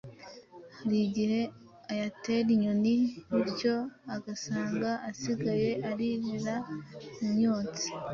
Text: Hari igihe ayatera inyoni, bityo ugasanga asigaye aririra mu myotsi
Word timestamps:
Hari 0.77 0.97
igihe 1.07 1.39
ayatera 1.91 2.49
inyoni, 2.55 2.95
bityo 3.33 3.75
ugasanga 4.15 4.89
asigaye 5.09 5.69
aririra 5.89 6.55
mu 7.19 7.27
myotsi 7.35 7.87